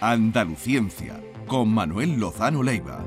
Andaluciencia, 0.00 1.20
con 1.48 1.74
Manuel 1.74 2.20
Lozano 2.20 2.62
Leiva. 2.62 3.04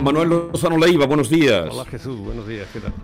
Manuel 0.00 0.28
Lozano 0.28 0.78
Leiva, 0.78 1.06
buenos 1.06 1.28
días. 1.28 1.68
Hola 1.72 1.84
Jesús, 1.86 2.20
buenos 2.20 2.46
días, 2.46 2.68
¿qué 2.72 2.78
tal? 2.78 2.94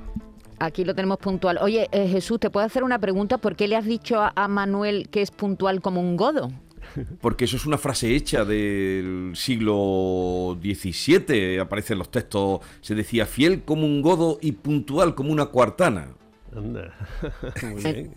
Aquí 0.60 0.84
lo 0.84 0.94
tenemos 0.94 1.18
puntual. 1.18 1.58
Oye, 1.60 1.88
eh, 1.90 2.06
Jesús, 2.06 2.38
¿te 2.38 2.48
puedo 2.48 2.64
hacer 2.64 2.84
una 2.84 3.00
pregunta? 3.00 3.38
¿Por 3.38 3.56
qué 3.56 3.66
le 3.66 3.74
has 3.74 3.86
dicho 3.86 4.20
a, 4.20 4.32
a 4.36 4.46
Manuel 4.46 5.08
que 5.08 5.20
es 5.20 5.32
puntual 5.32 5.80
como 5.80 6.00
un 6.00 6.16
godo? 6.16 6.52
Porque 7.20 7.46
eso 7.46 7.56
es 7.56 7.66
una 7.66 7.76
frase 7.76 8.14
hecha 8.14 8.44
del 8.44 9.32
siglo 9.34 10.56
XVII, 10.62 11.58
aparece 11.58 11.94
en 11.94 11.98
los 11.98 12.12
textos, 12.12 12.60
se 12.82 12.94
decía 12.94 13.26
fiel 13.26 13.64
como 13.64 13.84
un 13.84 14.00
godo 14.00 14.38
y 14.40 14.52
puntual 14.52 15.16
como 15.16 15.32
una 15.32 15.46
cuartana. 15.46 16.14
Anda. 16.56 16.92
Muy 17.62 17.82
bien. 17.82 18.10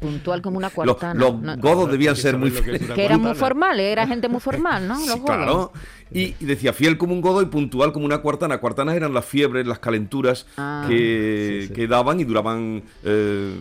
puntual 0.00 0.40
como 0.42 0.56
una 0.58 0.70
cuartana. 0.70 1.14
los 1.20 1.58
godos 1.58 1.90
debían 1.90 2.16
ser 2.16 2.38
muy 2.38 2.50
que 2.50 2.78
que 2.78 3.04
eran 3.04 3.20
muy 3.20 3.34
formales, 3.34 3.84
era 3.86 4.06
gente 4.06 4.28
muy 4.28 4.40
formal, 4.40 4.88
¿no? 4.88 4.94
Los 4.94 5.04
Sí, 5.04 5.18
godos. 5.20 5.24
claro. 5.36 5.72
Y, 6.10 6.34
y 6.40 6.44
decía 6.44 6.72
fiel 6.72 6.98
como 6.98 7.14
un 7.14 7.20
godo 7.22 7.40
y 7.42 7.46
puntual 7.46 7.92
como 7.92 8.04
una 8.04 8.18
cuartana. 8.18 8.58
Cuartanas 8.58 8.94
eran 8.96 9.14
las 9.14 9.24
fiebres, 9.24 9.66
las 9.66 9.78
calenturas 9.78 10.46
Ah. 10.56 10.84
que, 10.88 11.60
Sí, 11.62 11.68
sí. 11.68 11.72
que 11.74 11.86
daban 11.86 12.20
y 12.20 12.24
duraban, 12.24 12.82
eh, 13.04 13.54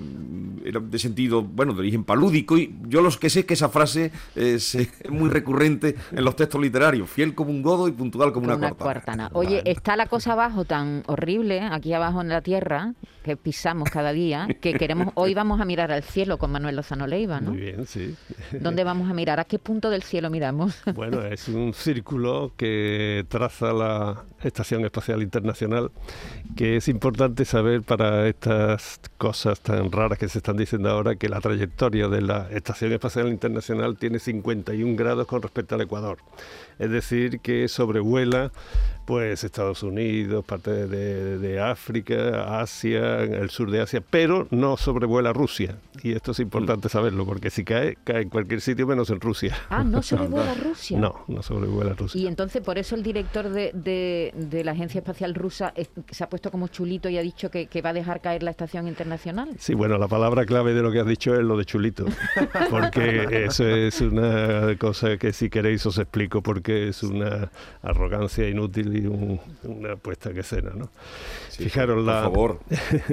eran 0.65 0.89
de 0.89 0.99
sentido, 0.99 1.41
bueno, 1.43 1.73
de 1.73 1.79
origen 1.79 2.03
palúdico. 2.03 2.57
Y 2.57 2.75
yo 2.87 3.01
los 3.01 3.17
que 3.17 3.29
sé 3.29 3.41
es 3.41 3.45
que 3.45 3.53
esa 3.53 3.69
frase 3.69 4.11
es, 4.35 4.75
eh, 4.75 4.89
muy 5.09 5.29
recurrente 5.29 5.95
en 6.11 6.23
los 6.25 6.35
textos 6.35 6.61
literarios. 6.61 7.09
Fiel 7.09 7.35
como 7.35 7.51
un 7.51 7.61
godo 7.61 7.87
y 7.87 7.91
puntual 7.91 8.31
como 8.31 8.41
Como 8.47 8.55
una, 8.57 8.67
una 8.67 8.75
cuartana. 8.75 9.29
cuartana. 9.29 9.29
Oye, 9.33 9.57
Vale. 9.57 9.71
está 9.71 9.95
la 9.95 10.07
cosa 10.07 10.33
abajo 10.33 10.65
tan 10.65 11.03
horrible, 11.07 11.61
aquí 11.61 11.93
abajo 11.93 12.21
en 12.21 12.29
la 12.29 12.41
tierra, 12.41 12.93
que 13.23 13.37
pisamos 13.37 13.89
cada 13.89 14.13
día, 14.13 14.47
que 14.61 14.73
queremos, 14.73 15.09
hoy 15.15 15.33
vamos 15.33 15.61
a 15.61 15.65
mirar 15.65 15.91
al 15.91 16.03
cielo 16.03 16.37
con 16.37 16.51
Manuel 16.51 16.75
Lozano 16.75 17.05
Leiva, 17.07 17.39
¿no? 17.39 17.51
Muy 17.51 17.59
bien, 17.61 17.85
sí. 17.85 18.15
¿Dónde 18.59 18.83
vamos 18.83 19.09
a 19.09 19.13
mirar? 19.13 19.39
¿A 19.39 19.43
qué 19.45 19.59
punto 19.59 19.89
del 19.89 20.03
cielo 20.03 20.29
miramos? 20.29 20.81
Bueno, 21.01 21.23
es 21.23 21.47
un 21.47 21.73
círculo 21.73 22.51
que 22.57 23.25
traza 23.27 23.73
la 23.73 24.23
Estación 24.43 24.85
Espacial 24.85 25.21
Internacional, 25.23 25.89
que 26.55 26.77
es 26.77 26.87
importante 26.87 27.43
saber 27.45 27.81
para 27.81 28.27
estas 28.27 28.99
cosas 29.17 29.59
tan 29.61 29.91
raras 29.91 30.17
que 30.19 30.27
se 30.27 30.39
están 30.39 30.50
diciendo 30.57 30.89
ahora, 30.89 31.15
que 31.15 31.29
la 31.29 31.39
trayectoria 31.41 32.07
de 32.07 32.21
la 32.21 32.47
Estación 32.51 32.91
Espacial 32.93 33.27
Internacional 33.29 33.97
tiene 33.97 34.19
51 34.19 34.95
grados 34.95 35.27
con 35.27 35.41
respecto 35.41 35.75
al 35.75 35.81
Ecuador. 35.81 36.17
Es 36.79 36.89
decir, 36.89 37.39
que 37.39 37.67
sobrevuela 37.67 38.51
pues 39.05 39.43
Estados 39.43 39.83
Unidos, 39.83 40.45
parte 40.45 40.87
de, 40.87 41.37
de 41.37 41.59
África, 41.59 42.61
Asia, 42.61 43.19
el 43.23 43.49
sur 43.49 43.69
de 43.69 43.81
Asia, 43.81 44.01
pero 44.07 44.47
no 44.51 44.77
sobrevuela 44.77 45.33
Rusia. 45.33 45.75
Y 46.01 46.13
esto 46.13 46.31
es 46.31 46.39
importante 46.39 46.87
saberlo, 46.87 47.25
porque 47.25 47.49
si 47.49 47.65
cae, 47.65 47.97
cae 48.05 48.21
en 48.21 48.29
cualquier 48.29 48.61
sitio 48.61 48.87
menos 48.87 49.09
en 49.09 49.19
Rusia. 49.19 49.57
Ah, 49.69 49.83
no 49.85 50.01
sobrevuela 50.01 50.53
Rusia. 50.53 50.97
No, 50.97 51.25
no 51.27 51.41
sobrevuela 51.43 51.93
Rusia. 51.93 52.21
Y 52.21 52.27
entonces 52.27 52.61
por 52.61 52.77
eso 52.77 52.95
el 52.95 53.03
director 53.03 53.49
de, 53.49 53.71
de- 53.73 54.33
de 54.35 54.63
la 54.63 54.71
Agencia 54.71 54.99
Espacial 54.99 55.33
Rusa 55.35 55.73
es- 55.75 55.89
se 56.09 56.23
ha 56.23 56.29
puesto 56.29 56.49
como 56.51 56.67
chulito 56.69 57.09
y 57.09 57.17
ha 57.17 57.21
dicho 57.21 57.51
que, 57.51 57.65
que 57.67 57.81
va 57.81 57.89
a 57.89 57.93
dejar 57.93 58.21
caer 58.21 58.43
la 58.43 58.51
estación 58.51 58.87
internacional. 58.87 59.49
Sí, 59.59 59.73
bueno, 59.73 59.97
la 59.97 60.07
palabra 60.07 60.40
clave 60.45 60.73
de 60.73 60.81
lo 60.81 60.91
que 60.91 60.99
has 60.99 61.07
dicho 61.07 61.33
es 61.35 61.41
lo 61.41 61.57
de 61.57 61.65
chulito, 61.65 62.05
porque 62.69 63.45
eso 63.45 63.67
es 63.67 64.01
una 64.01 64.75
cosa 64.77 65.17
que 65.17 65.33
si 65.33 65.49
queréis 65.49 65.85
os 65.85 65.97
explico 65.97 66.41
porque 66.41 66.89
es 66.89 67.03
una 67.03 67.49
arrogancia 67.81 68.47
inútil 68.47 68.97
y 68.97 69.05
un- 69.07 69.39
una 69.63 69.95
puesta 69.95 70.33
que 70.33 70.41
escena, 70.41 70.71
¿no? 70.75 70.89
Sí, 71.49 71.65
Fijaros, 71.65 71.97
por 71.97 72.05
la, 72.05 72.21
favor. 72.23 72.59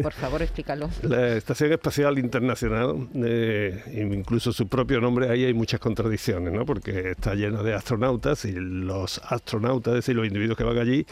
Por 0.02 0.12
favor, 0.12 0.42
explícalo. 0.42 0.88
la 1.02 1.36
Estación 1.36 1.72
Espacial 1.72 2.18
Internacional, 2.18 3.08
eh, 3.16 3.82
incluso 4.12 4.52
su 4.52 4.68
propio 4.68 5.00
nombre, 5.00 5.28
ahí 5.28 5.44
hay 5.44 5.54
muchas 5.54 5.80
contradicciones, 5.80 6.52
¿no? 6.52 6.64
Porque 6.64 7.10
está 7.10 7.34
llena 7.34 7.62
de 7.62 7.74
astronautas 7.74 8.44
y 8.44 8.53
los 8.53 9.20
astronautas, 9.24 9.92
es 9.92 9.97
decir, 9.98 10.16
los 10.16 10.26
individuos 10.26 10.56
que 10.56 10.64
van 10.64 10.78
allí, 10.78 11.04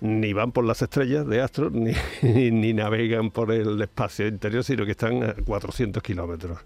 ni 0.00 0.32
van 0.32 0.52
por 0.52 0.64
las 0.64 0.80
estrellas 0.82 1.26
de 1.26 1.40
astros, 1.40 1.72
ni, 2.22 2.50
ni 2.50 2.72
navegan 2.72 3.30
por 3.30 3.50
el 3.52 3.80
espacio 3.82 4.26
interior, 4.28 4.62
sino 4.64 4.84
que 4.84 4.92
están 4.92 5.22
a 5.22 5.34
400 5.58 6.02
kilómetros. 6.02 6.58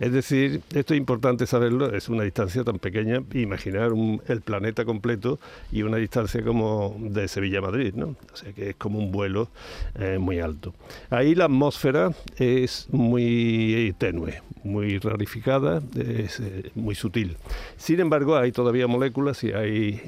Es 0.00 0.12
decir, 0.12 0.60
esto 0.74 0.94
es 0.94 0.98
importante 0.98 1.44
saberlo, 1.46 1.92
es 1.92 2.08
una 2.08 2.22
distancia 2.22 2.62
tan 2.62 2.78
pequeña, 2.78 3.20
imaginar 3.34 3.92
un- 3.92 4.22
el 4.28 4.42
planeta 4.42 4.84
completo 4.84 5.40
y 5.72 5.82
una 5.82 5.96
distancia 5.96 6.44
como 6.44 6.94
de 7.00 7.26
Sevilla 7.26 7.58
a 7.58 7.62
Madrid, 7.62 7.94
¿no? 7.94 8.14
O 8.32 8.36
sea 8.36 8.52
que 8.52 8.70
es 8.70 8.76
como 8.76 8.98
un 8.98 9.10
vuelo 9.10 9.48
eh, 9.98 10.18
muy 10.20 10.38
alto. 10.38 10.72
Ahí 11.10 11.34
la 11.34 11.46
atmósfera 11.46 12.12
es 12.36 12.86
muy 12.92 13.92
tenue, 13.98 14.40
muy 14.62 14.98
rarificada, 14.98 15.82
es 15.96 16.38
eh, 16.40 16.70
muy 16.76 16.94
sutil. 16.94 17.36
Sin 17.76 17.98
embargo, 17.98 18.36
hay 18.36 18.52
todavía 18.52 18.86
moléculas 18.86 19.42
y 19.42 19.52
hay 19.52 20.00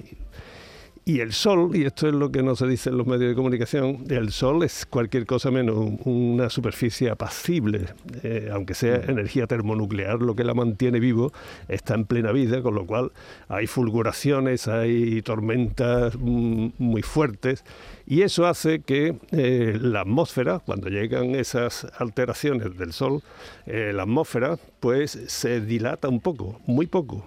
y 1.10 1.21
el 1.21 1.32
Sol, 1.32 1.71
y 1.75 1.84
esto 1.84 2.06
es 2.09 2.15
lo 2.15 2.31
que 2.31 2.43
no 2.43 2.54
se 2.54 2.66
dice 2.66 2.91
en 2.91 2.98
los 2.98 3.06
medios 3.06 3.31
de 3.31 3.34
comunicación, 3.34 4.04
el 4.10 4.31
Sol 4.31 4.62
es 4.62 4.87
cualquier 4.87 5.26
cosa 5.26 5.50
menos 5.50 5.76
un- 5.76 6.00
una 6.04 6.48
superficie 6.50 7.10
apacible, 7.10 7.87
eh, 8.22 8.48
aunque 8.53 8.75
sea 8.75 8.97
energía 9.09 9.47
termonuclear 9.47 10.20
lo 10.20 10.37
que 10.37 10.44
la 10.44 10.54
mantiene 10.54 11.00
vivo, 11.00 11.32
está 11.69 11.94
en 11.94 12.04
plena 12.04 12.31
vida, 12.32 12.62
con 12.62 12.75
lo 12.75 12.87
cual 12.87 13.10
hay 13.49 13.66
fulguraciones, 13.66 14.69
hay 14.69 15.20
tormentas 15.22 16.16
mm, 16.16 16.69
muy 16.78 17.03
fuertes, 17.03 17.65
y 18.06 18.22
eso 18.22 18.47
hace 18.47 18.81
que 18.81 19.16
eh, 19.32 19.78
la 19.81 20.03
atmósfera, 20.03 20.60
cuando 20.60 20.88
llegan 20.88 21.34
esas 21.34 21.87
alteraciones 21.99 22.76
del 22.78 22.93
Sol, 22.93 23.22
eh, 23.66 23.93
la 23.94 24.03
atmósfera 24.03 24.59
pues 24.78 25.10
se 25.26 25.60
dilata 25.60 26.09
un 26.09 26.20
poco, 26.20 26.60
muy 26.66 26.87
poco, 26.87 27.25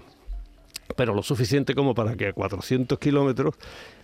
pero 0.95 1.13
lo 1.13 1.23
suficiente 1.23 1.75
como 1.75 1.93
para 1.95 2.15
que 2.15 2.27
a 2.27 2.33
400 2.33 2.99
kilómetros 2.99 3.55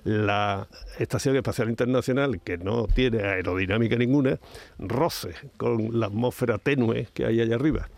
la 0.03 0.67
Estación 0.97 1.35
Espacial 1.35 1.69
Internacional, 1.69 2.41
que 2.41 2.57
no 2.57 2.87
tiene 2.87 3.23
aerodinámica 3.23 3.95
ninguna, 3.95 4.39
roce 4.77 5.33
con 5.57 5.99
la 5.99 6.07
atmósfera 6.07 6.57
tenue 6.57 7.07
que 7.13 7.25
hay 7.25 7.41
allá 7.41 7.55
arriba. 7.55 7.89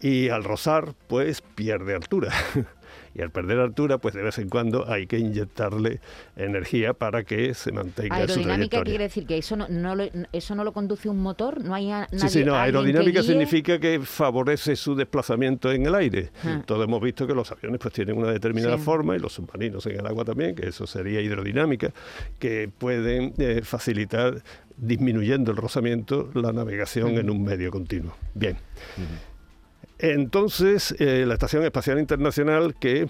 Y 0.00 0.28
al 0.28 0.44
rozar, 0.44 0.94
pues 1.08 1.40
pierde 1.40 1.94
altura. 1.94 2.32
Y 3.16 3.22
al 3.22 3.30
perder 3.30 3.58
altura, 3.60 3.96
pues 3.98 4.14
de 4.14 4.22
vez 4.22 4.36
en 4.38 4.48
cuando 4.50 4.86
hay 4.90 5.06
que 5.06 5.18
inyectarle 5.18 6.00
energía 6.36 6.92
para 6.92 7.24
que 7.24 7.54
se 7.54 7.72
mantenga 7.72 8.14
su 8.14 8.20
Aerodinámica 8.20 8.46
trayectoria. 8.82 8.84
quiere 8.84 9.04
decir 9.04 9.26
que 9.26 9.38
eso 9.38 9.56
no, 9.56 9.66
no 9.68 9.94
lo, 9.94 10.04
eso 10.32 10.54
no 10.54 10.64
lo 10.64 10.72
conduce 10.72 11.08
un 11.08 11.20
motor, 11.20 11.64
no 11.64 11.74
hay 11.74 11.90
a- 11.90 12.06
nadie, 12.12 12.18
Sí, 12.18 12.28
sí, 12.28 12.44
no, 12.44 12.52
que 12.52 12.58
aerodinámica 12.58 13.22
significa 13.22 13.78
que 13.78 14.00
favorece 14.00 14.76
su 14.76 14.94
desplazamiento 14.94 15.72
en 15.72 15.86
el 15.86 15.94
aire. 15.94 16.30
Ah. 16.44 16.62
Todos 16.66 16.84
hemos 16.84 17.00
visto 17.00 17.26
que 17.26 17.34
los 17.34 17.50
aviones 17.50 17.80
pues 17.80 17.94
tienen 17.94 18.18
una 18.18 18.30
determinada 18.32 18.76
Sí. 18.76 18.82
forma 18.84 19.16
y 19.16 19.18
los 19.18 19.32
submarinos 19.32 19.86
en 19.86 19.98
el 20.00 20.06
agua 20.06 20.24
también, 20.24 20.54
que 20.54 20.68
eso 20.68 20.86
sería 20.86 21.20
hidrodinámica, 21.22 21.92
que 22.38 22.68
pueden 22.76 23.32
eh, 23.38 23.62
facilitar 23.64 24.42
disminuyendo 24.76 25.52
el 25.52 25.56
rozamiento 25.56 26.28
la 26.34 26.52
navegación 26.52 27.16
en 27.16 27.30
un 27.30 27.42
medio 27.42 27.70
continuo. 27.70 28.14
Bien. 28.34 28.58
Entonces, 29.98 30.94
eh, 30.98 31.24
la 31.26 31.34
Estación 31.34 31.64
Espacial 31.64 31.98
Internacional 31.98 32.74
que 32.74 33.08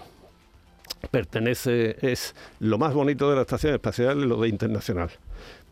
pertenece, 1.11 1.97
es 2.01 2.35
lo 2.59 2.77
más 2.77 2.93
bonito 2.93 3.29
de 3.29 3.35
la 3.35 3.41
Estación 3.41 3.73
Espacial, 3.73 4.21
es 4.21 4.25
lo 4.25 4.41
de 4.41 4.49
internacional, 4.49 5.09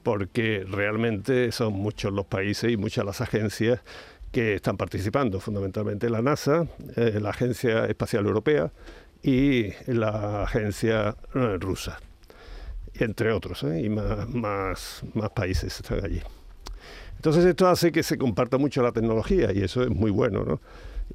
porque 0.03 0.65
realmente 0.67 1.51
son 1.51 1.73
muchos 1.73 2.11
los 2.11 2.25
países 2.25 2.71
y 2.71 2.77
muchas 2.77 3.05
las 3.05 3.21
agencias 3.21 3.81
que 4.31 4.55
están 4.55 4.75
participando, 4.75 5.39
fundamentalmente 5.39 6.09
la 6.09 6.21
NASA, 6.21 6.67
eh, 6.97 7.19
la 7.21 7.29
Agencia 7.29 7.85
Espacial 7.85 8.25
Europea 8.25 8.71
y 9.23 9.69
la 9.87 10.43
Agencia 10.43 11.15
eh, 11.33 11.57
Rusa, 11.59 11.99
entre 12.95 13.31
otros, 13.31 13.63
y 13.63 13.87
más, 13.87 14.27
más, 14.29 15.03
más 15.13 15.29
países 15.29 15.79
están 15.79 16.03
allí. 16.03 16.21
Entonces 17.15 17.45
esto 17.45 17.67
hace 17.67 17.91
que 17.91 18.03
se 18.03 18.17
comparta 18.17 18.57
mucho 18.57 18.83
la 18.83 18.91
tecnología 18.91 19.51
y 19.53 19.63
eso 19.63 19.83
es 19.83 19.89
muy 19.89 20.11
bueno, 20.11 20.43
¿no? 20.43 20.59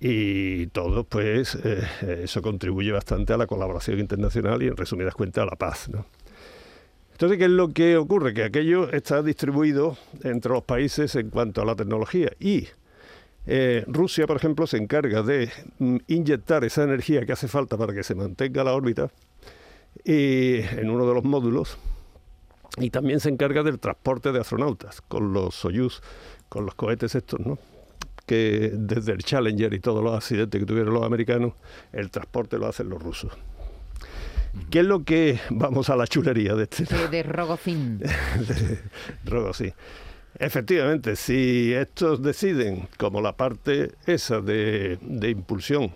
Y 0.01 0.69
todo, 0.69 1.05
pues, 1.05 1.57
eh, 1.63 2.23
eso 2.25 2.41
contribuye 2.41 2.91
bastante 2.91 3.35
a 3.35 3.37
la 3.37 3.47
colaboración 3.47 3.99
internacional 3.99 4.63
y, 4.63 4.69
en 4.69 4.77
resumidas 4.77 5.15
cuentas, 5.15 5.43
a 5.43 5.47
la 5.47 5.57
paz, 5.57 5.91
¿no? 5.91 6.07
Entonces, 7.13 7.37
¿qué 7.37 7.45
es 7.45 7.51
lo 7.51 7.69
que 7.69 7.99
ocurre? 7.99 8.33
Que 8.33 8.45
aquello 8.45 8.91
está 8.91 9.23
distribuido 9.23 9.99
entre 10.23 10.53
los 10.53 10.63
países 10.63 11.15
en 11.17 11.29
cuanto 11.29 11.61
a 11.61 11.67
la 11.67 11.77
tecnología 11.77 12.33
y 12.41 12.69
eh, 13.47 13.85
Rusia, 13.87 14.27
por 14.27 14.37
ejemplo, 14.37 14.67
se 14.67 14.79
encarga 14.79 15.23
de 15.23 15.51
mm, 15.79 15.97
inyectar 16.07 16.65
esa 16.65 16.83
energía 16.83 17.27
que 17.27 17.33
hace 17.33 17.47
falta 17.47 17.77
para 17.77 17.93
que 17.93 18.03
se 18.03 18.15
mantenga 18.15 18.65
la 18.65 18.73
órbita 18.73 19.11
en 20.05 20.89
uno 20.89 21.07
de 21.07 21.15
los 21.15 21.25
módulos 21.25 21.77
y 22.79 22.91
también 22.91 23.21
se 23.21 23.29
encarga 23.29 23.63
del 23.63 23.79
transporte 23.79 24.33
de 24.33 24.41
astronautas 24.41 25.01
con 25.03 25.33
los 25.33 25.55
Soyuz, 25.55 26.01
con 26.49 26.65
los 26.65 26.75
cohetes 26.75 27.15
estos, 27.15 27.41
¿no? 27.41 27.59
Que 28.31 28.71
desde 28.73 29.11
el 29.11 29.25
Challenger 29.25 29.75
y 29.75 29.81
todos 29.81 30.05
los 30.05 30.15
accidentes 30.15 30.61
que 30.61 30.65
tuvieron 30.65 30.95
los 30.95 31.03
americanos, 31.03 31.55
el 31.93 32.13
transporte 32.13 32.59
lo 32.59 32.69
hacen 32.69 32.89
los 32.89 33.03
rusos. 33.03 33.33
¿Qué 34.71 34.81
es 34.81 34.87
lo 34.87 35.03
que 35.03 35.41
vamos 35.51 35.91
a 35.91 35.97
la 35.97 36.07
chulería 36.07 36.55
de 36.55 36.63
este 36.63 36.85
De, 36.85 37.09
de 37.09 37.23
Rogozín. 37.25 37.99
de 37.99 38.79
Rogo, 39.25 39.53
sí. 39.53 39.73
Efectivamente, 40.39 41.17
si 41.17 41.73
estos 41.75 42.23
deciden, 42.23 42.87
como 42.99 43.21
la 43.21 43.37
parte 43.37 43.95
esa 44.07 44.41
de, 44.41 44.99
de 45.01 45.31
impulsión, 45.31 45.93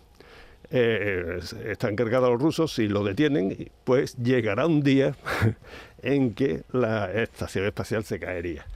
eh, 0.72 1.38
está 1.66 1.88
encargado 1.88 2.26
a 2.26 2.30
los 2.30 2.42
rusos, 2.42 2.74
si 2.74 2.88
lo 2.88 3.04
detienen, 3.04 3.70
pues 3.84 4.16
llegará 4.16 4.66
un 4.66 4.82
día 4.82 5.14
en 6.02 6.34
que 6.34 6.64
la 6.72 7.12
estación 7.12 7.64
espacial 7.66 8.02
se 8.02 8.18
caería. 8.18 8.66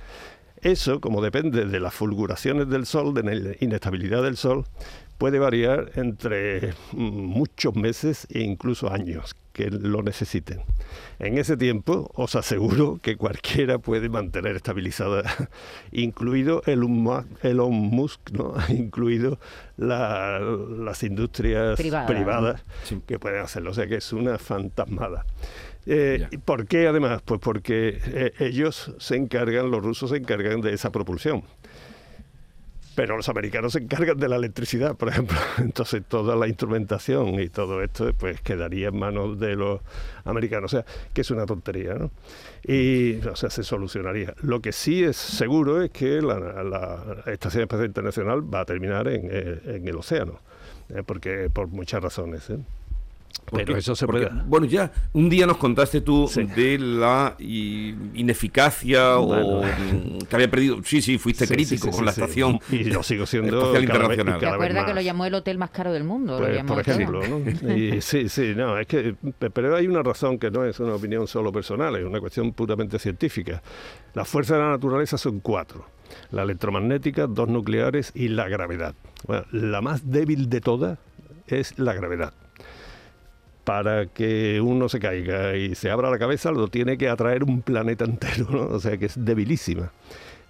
Eso, 0.62 1.00
como 1.00 1.22
depende 1.22 1.66
de 1.66 1.80
las 1.80 1.94
fulguraciones 1.94 2.68
del 2.68 2.86
Sol, 2.86 3.14
de 3.14 3.22
la 3.22 3.56
inestabilidad 3.60 4.22
del 4.22 4.36
Sol, 4.36 4.64
puede 5.18 5.38
variar 5.38 5.90
entre 5.96 6.74
mm, 6.92 6.98
muchos 7.00 7.74
meses 7.74 8.26
e 8.30 8.40
incluso 8.40 8.90
años 8.90 9.34
que 9.52 9.70
lo 9.70 10.02
necesiten. 10.02 10.60
En 11.18 11.36
ese 11.36 11.56
tiempo 11.56 12.12
os 12.14 12.36
aseguro 12.36 13.00
que 13.02 13.16
cualquiera 13.16 13.78
puede 13.78 14.08
mantener 14.08 14.54
estabilizada, 14.54 15.24
incluido 15.90 16.62
Elon 16.66 17.72
Musk, 17.72 18.30
¿no? 18.30 18.54
incluido 18.68 19.40
las 19.76 21.02
industrias 21.02 21.76
privadas 21.76 22.64
que 23.06 23.18
pueden 23.18 23.42
hacerlo. 23.42 23.72
O 23.72 23.74
sea 23.74 23.88
que 23.88 23.96
es 23.96 24.12
una 24.12 24.38
fantasmada. 24.38 25.26
Eh, 25.90 26.28
¿Por 26.44 26.66
qué 26.66 26.86
además? 26.86 27.22
Pues 27.24 27.40
porque 27.40 27.98
eh, 28.04 28.32
ellos 28.40 28.94
se 28.98 29.16
encargan, 29.16 29.70
los 29.70 29.82
rusos 29.82 30.10
se 30.10 30.18
encargan 30.18 30.60
de 30.60 30.74
esa 30.74 30.92
propulsión 30.92 31.42
pero 32.98 33.16
los 33.16 33.28
americanos 33.28 33.74
se 33.74 33.78
encargan 33.78 34.18
de 34.18 34.28
la 34.28 34.34
electricidad, 34.34 34.96
por 34.96 35.08
ejemplo. 35.08 35.38
Entonces 35.58 36.02
toda 36.08 36.34
la 36.34 36.48
instrumentación 36.48 37.38
y 37.38 37.48
todo 37.48 37.80
esto 37.80 38.12
pues 38.12 38.40
quedaría 38.40 38.88
en 38.88 38.98
manos 38.98 39.38
de 39.38 39.54
los 39.54 39.80
americanos. 40.24 40.74
O 40.74 40.76
sea, 40.78 40.84
que 41.14 41.20
es 41.20 41.30
una 41.30 41.46
tontería, 41.46 41.94
¿no? 41.94 42.10
Y, 42.64 43.24
o 43.24 43.36
sea, 43.36 43.50
se 43.50 43.62
solucionaría. 43.62 44.34
Lo 44.42 44.60
que 44.60 44.72
sí 44.72 45.04
es 45.04 45.16
seguro 45.16 45.80
es 45.80 45.92
que 45.92 46.20
la, 46.20 47.22
Estación 47.26 47.62
Espacial 47.62 47.86
Internacional 47.86 48.52
va 48.52 48.62
a 48.62 48.64
terminar 48.64 49.06
en, 49.06 49.28
eh, 49.30 49.80
el 49.84 49.96
océano, 49.96 50.40
eh, 50.88 51.04
porque 51.06 51.50
por 51.50 51.68
muchas 51.68 52.02
razones. 52.02 52.50
¿eh? 52.50 52.58
Pero 53.50 53.76
eso 53.76 53.94
se 53.94 54.06
puede. 54.06 54.28
Bueno, 54.46 54.66
ya 54.66 54.90
un 55.12 55.28
día 55.28 55.46
nos 55.46 55.56
contaste 55.56 56.00
tú 56.00 56.30
de 56.56 56.78
la 56.78 57.36
ineficacia 57.38 59.18
o 59.18 59.62
que 60.28 60.36
había 60.36 60.50
perdido. 60.50 60.78
Sí, 60.84 61.00
sí, 61.02 61.18
fuiste 61.18 61.46
crítico 61.46 61.90
con 61.90 62.04
la 62.04 62.10
estación. 62.10 62.60
Y 62.70 62.84
yo 62.84 63.02
sigo 63.02 63.26
siendo 63.26 63.78
internacional. 63.78 64.38
¿Te 64.38 64.46
acuerdas 64.46 64.84
que 64.84 64.94
lo 64.94 65.00
llamó 65.00 65.24
el 65.26 65.34
hotel 65.34 65.58
más 65.58 65.70
caro 65.70 65.92
del 65.92 66.04
mundo? 66.04 66.38
Pues, 66.38 66.62
por 66.64 66.80
ejemplo, 66.80 67.20
¿no? 67.26 67.38
Y, 67.78 68.00
sí, 68.00 68.28
sí, 68.28 68.54
no, 68.56 68.78
es 68.78 68.86
que. 68.86 69.14
Pero 69.38 69.76
hay 69.76 69.86
una 69.86 70.02
razón 70.02 70.38
que 70.38 70.50
no 70.50 70.64
es 70.64 70.80
una 70.80 70.94
opinión 70.94 71.26
solo 71.26 71.52
personal, 71.52 71.94
es 71.96 72.04
una 72.04 72.20
cuestión 72.20 72.52
puramente 72.52 72.98
científica. 72.98 73.62
Las 74.14 74.28
fuerzas 74.28 74.58
de 74.58 74.64
la 74.64 74.70
naturaleza 74.70 75.18
son 75.18 75.40
cuatro 75.40 75.86
la 76.30 76.42
electromagnética, 76.42 77.26
dos 77.26 77.48
nucleares 77.48 78.12
y 78.14 78.28
la 78.28 78.48
gravedad. 78.48 78.94
Bueno, 79.26 79.44
la 79.52 79.80
más 79.80 80.10
débil 80.10 80.48
de 80.48 80.60
todas 80.60 80.98
es 81.46 81.78
la 81.78 81.92
gravedad 81.92 82.32
para 83.68 84.06
que 84.06 84.62
uno 84.62 84.88
se 84.88 84.98
caiga 84.98 85.54
y 85.54 85.74
se 85.74 85.90
abra 85.90 86.08
la 86.08 86.18
cabeza, 86.18 86.50
lo 86.50 86.68
tiene 86.68 86.96
que 86.96 87.06
atraer 87.06 87.44
un 87.44 87.60
planeta 87.60 88.06
entero, 88.06 88.46
¿no? 88.50 88.62
o 88.62 88.80
sea 88.80 88.96
que 88.96 89.04
es 89.04 89.22
debilísima. 89.22 89.92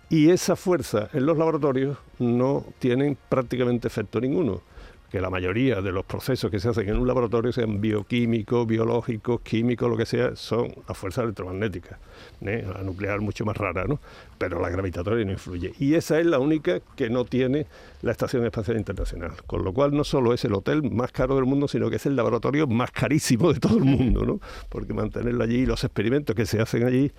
Y 0.09 0.31
esa 0.31 0.55
fuerza 0.55 1.09
en 1.13 1.27
los 1.27 1.37
laboratorios 1.37 1.99
no 2.21 2.65
tienen 2.79 3.19
prácticamente 3.29 3.89
efecto 3.89 4.21
ninguno 4.21 4.63
que 5.11 5.21
la 5.21 5.31
mayoría 5.31 5.81
de 5.81 5.91
los 5.91 6.05
procesos 6.05 6.51
que 6.51 6.61
se 6.61 6.69
hacen 6.69 6.89
en 6.89 6.99
un 6.99 7.07
laboratorio, 7.07 7.51
sean 7.53 7.81
bioquímicos, 7.81 8.67
biológicos, 8.67 9.41
químicos, 9.41 9.89
lo 9.89 9.97
que 9.97 10.05
sea, 10.05 10.37
son 10.37 10.75
las 10.87 10.99
fuerzas 10.99 11.25
electromagnéticas. 11.25 11.99
¿eh? 12.43 12.67
La 12.73 12.83
nuclear 12.83 13.21
mucho 13.21 13.45
más 13.45 13.57
rara, 13.57 13.85
¿no? 13.87 14.01
Pero 14.37 14.61
la 14.61 14.69
gravitatoria 14.69 15.25
no 15.25 15.33
influye. 15.33 15.73
Y 15.79 15.95
esa 15.95 16.21
es 16.21 16.27
la 16.27 16.39
única 16.39 16.81
que 16.95 17.09
no 17.09 17.25
tiene 17.25 17.67
la 18.03 18.13
Estación 18.13 18.45
Espacial 18.45 18.77
Internacional. 18.77 19.33
Con 19.47 19.65
lo 19.65 19.73
cual 19.73 19.97
no 19.97 20.05
solo 20.05 20.35
es 20.35 20.45
el 20.45 20.53
hotel 20.53 20.83
más 20.91 21.11
caro 21.11 21.37
del 21.37 21.47
mundo, 21.47 21.69
sino 21.69 21.89
que 21.89 21.97
es 21.97 22.07
el 22.07 22.15
laboratorio 22.15 22.67
más 22.67 22.91
carísimo 22.91 23.53
de 23.53 23.61
todo 23.61 23.79
el 23.79 23.85
mundo, 23.85 24.25
¿no? 24.25 24.41
Porque 24.69 24.93
mantenerlo 24.93 25.43
allí, 25.43 25.65
los 25.65 25.83
experimentos 25.85 26.37
que 26.37 26.45
se 26.45 26.61
hacen 26.61 26.85
allí, 26.85 27.13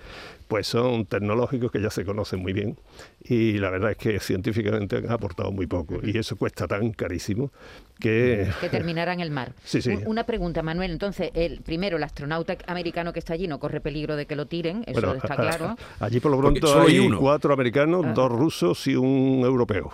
pues 0.48 0.68
son 0.68 1.06
tecnológicos 1.06 1.72
que 1.72 1.82
ya 1.82 1.90
se 1.90 2.06
conocen 2.06 2.40
muy 2.40 2.54
bien. 2.54 2.78
Y 3.24 3.54
la 3.58 3.72
verdad 3.72 3.92
es 3.92 3.98
que 3.98 4.20
científicamente 4.20 4.98
han 4.98 5.12
aportado 5.12 5.52
muy 5.52 5.66
poco. 5.68 6.00
Y 6.04 6.18
eso 6.18 6.36
cuesta 6.36 6.68
tan 6.68 6.92
carísimo 6.92 7.52
que... 8.00 8.50
Que 8.62 8.70
terminara 8.70 9.14
en 9.14 9.20
el 9.20 9.32
mar. 9.32 9.54
Sí, 9.64 9.82
sí. 9.82 9.92
Una 10.06 10.24
pregunta, 10.26 10.64
Manuel. 10.64 10.92
Entonces, 10.92 11.30
el 11.36 11.62
primero, 11.62 11.98
el 11.98 12.04
astronauta 12.04 12.58
americano 12.66 13.14
que 13.14 13.20
está 13.20 13.34
allí 13.34 13.48
no 13.48 13.60
corre 13.60 13.82
peligro 13.82 14.16
de 14.16 14.26
que 14.26 14.36
lo 14.36 14.48
tiren, 14.48 14.84
eso 14.88 15.14
está 15.14 15.36
claro. 15.36 15.76
allí 16.00 16.20
por 16.20 16.32
lo 16.32 16.40
pronto 16.40 16.82
hay, 16.82 17.08
cuatro 17.12 17.54
americanos, 17.54 18.04
ah. 18.08 18.14
dos 18.14 18.32
rusos 18.32 18.88
y 18.88 18.96
un 18.96 19.42
europeo. 19.46 19.92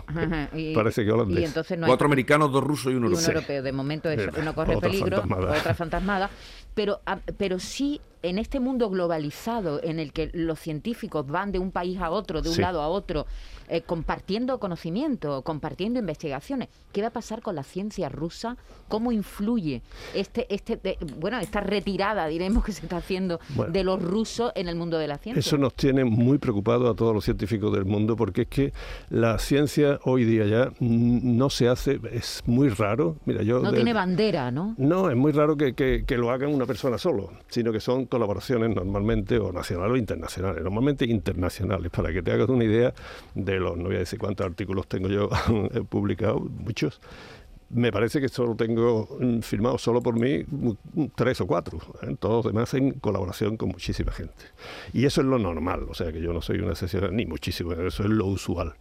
Parece 0.73 1.03
que 1.03 1.11
holandés. 1.11 1.53
cuatro 1.85 2.05
americanos, 2.05 2.51
dos 2.51 2.63
rusos 2.63 2.93
y 2.93 2.95
un 2.95 3.03
europeo. 3.03 3.21
Y 3.21 3.29
un 3.29 3.35
europeo. 3.35 3.63
De 3.63 3.71
momento 3.71 4.09
eso, 4.09 4.31
no 4.43 4.55
corre 4.55 4.77
peligro, 4.77 5.23
otra 5.23 5.73
fantasmada. 5.73 6.29
Pero, 6.75 7.01
ah, 7.05 7.19
pero 7.37 7.59
sí 7.59 7.99
en 8.21 8.39
este 8.39 8.59
mundo 8.59 8.89
globalizado 8.89 9.81
en 9.83 9.99
el 9.99 10.11
que 10.11 10.31
los 10.33 10.59
científicos 10.59 11.27
van 11.27 11.51
de 11.51 11.59
un 11.59 11.71
país 11.71 11.99
a 11.99 12.09
otro, 12.09 12.41
de 12.41 12.49
un 12.49 12.57
lado 12.57 12.81
a 12.81 12.87
otro, 12.87 13.27
eh, 13.67 13.81
compartiendo 13.81 14.59
conocimiento, 14.59 15.41
compartiendo 15.41 15.99
investigaciones. 15.99 16.69
¿Qué 16.91 17.01
va 17.01 17.07
a 17.07 17.11
pasar 17.11 17.41
con 17.41 17.55
la 17.55 17.63
ciencia 17.63 18.09
rusa? 18.09 18.57
¿Cómo 18.87 19.11
influye 19.11 19.81
este, 20.13 20.45
este, 20.53 20.97
bueno, 21.17 21.39
esta 21.39 21.61
retirada, 21.61 22.27
diremos, 22.27 22.63
que 22.63 22.71
se 22.71 22.83
está 22.83 22.97
haciendo 22.97 23.39
de 23.69 23.83
los 23.83 24.01
rusos 24.01 24.51
en 24.55 24.67
el 24.67 24.75
mundo 24.75 24.97
de 24.97 25.07
la 25.07 25.17
ciencia? 25.17 25.39
Eso 25.39 25.57
nos 25.57 25.73
tiene 25.73 26.03
muy 26.03 26.37
preocupados 26.37 26.91
a 26.91 26.95
todos 26.95 27.13
los 27.13 27.25
científicos 27.25 27.73
del 27.73 27.85
mundo 27.85 28.15
porque 28.15 28.43
es 28.43 28.47
que 28.47 28.73
la 29.09 29.39
ciencia 29.39 29.99
hoy 30.03 30.25
día 30.25 30.45
ya 30.45 30.71
no 30.79 31.49
se 31.49 31.67
hace, 31.67 31.99
es 32.11 32.43
muy 32.45 32.69
raro. 32.69 33.17
Mira, 33.25 33.41
yo 33.41 33.59
no 33.59 33.73
tiene 33.73 33.93
bandera, 33.93 34.51
¿no? 34.51 34.75
No, 34.77 35.09
es 35.09 35.15
muy 35.15 35.31
raro 35.31 35.57
que, 35.57 35.73
que, 35.73 36.17
lo 36.17 36.31
hagan 36.31 36.53
una 36.53 36.64
persona 36.65 36.97
solo, 36.97 37.31
sino 37.47 37.71
que 37.71 37.79
son 37.79 38.05
colaboraciones 38.05 38.75
normalmente 38.75 39.37
o 39.39 39.51
nacionales 39.51 39.93
o 39.93 39.97
internacionales, 39.97 40.63
normalmente 40.63 41.05
internacionales, 41.05 41.91
para 41.91 42.11
que 42.11 42.21
te 42.21 42.31
hagas 42.31 42.49
una 42.49 42.63
idea 42.63 42.93
de 43.33 43.59
no 43.59 43.75
voy 43.75 43.95
a 43.95 43.99
decir 43.99 44.19
cuántos 44.19 44.45
artículos 44.45 44.87
tengo 44.87 45.07
yo 45.07 45.29
publicado, 45.89 46.39
muchos, 46.39 47.01
me 47.69 47.91
parece 47.91 48.21
que 48.21 48.29
solo 48.29 48.55
tengo 48.55 49.17
mm, 49.19 49.39
firmado 49.39 49.77
solo 49.77 50.01
por 50.01 50.17
mí 50.19 50.43
mm, 50.47 51.05
tres 51.15 51.41
o 51.41 51.47
cuatro, 51.47 51.79
¿eh? 52.03 52.15
todos 52.19 52.45
demás 52.45 52.73
en 52.73 52.91
colaboración 52.99 53.57
con 53.57 53.69
muchísima 53.69 54.11
gente. 54.11 54.45
Y 54.93 55.05
eso 55.05 55.21
es 55.21 55.27
lo 55.27 55.39
normal, 55.39 55.85
o 55.89 55.93
sea 55.93 56.11
que 56.11 56.21
yo 56.21 56.33
no 56.33 56.41
soy 56.41 56.59
una 56.59 56.71
excepción, 56.71 57.15
ni 57.15 57.25
muchísimo, 57.25 57.73
eso 57.73 58.03
es 58.03 58.09
lo 58.09 58.27
usual. 58.27 58.75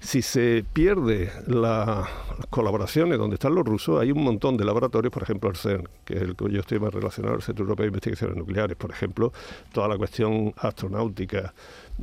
Si 0.00 0.22
se 0.22 0.64
pierde 0.72 1.30
las 1.48 2.08
colaboraciones 2.50 3.18
donde 3.18 3.34
están 3.34 3.54
los 3.54 3.66
rusos, 3.66 4.00
hay 4.00 4.12
un 4.12 4.22
montón 4.22 4.56
de 4.56 4.64
laboratorios, 4.64 5.12
por 5.12 5.24
ejemplo 5.24 5.50
el 5.50 5.56
CERN, 5.56 5.88
que 6.04 6.14
es 6.14 6.22
el 6.22 6.36
que 6.36 6.50
yo 6.50 6.60
estoy 6.60 6.78
más 6.78 6.94
relacionado, 6.94 7.34
el 7.34 7.42
Centro 7.42 7.64
Europeo 7.64 7.82
de 7.82 7.88
Investigaciones 7.88 8.36
Nucleares, 8.36 8.76
por 8.76 8.92
ejemplo, 8.92 9.32
toda 9.72 9.88
la 9.88 9.98
cuestión 9.98 10.54
astronáutica, 10.56 11.52